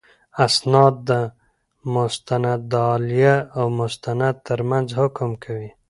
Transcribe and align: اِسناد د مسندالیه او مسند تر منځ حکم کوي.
اِسناد 0.45 0.95
د 1.09 1.11
مسندالیه 1.93 3.35
او 3.57 3.65
مسند 3.79 4.35
تر 4.47 4.59
منځ 4.69 4.87
حکم 4.99 5.31
کوي. 5.43 5.69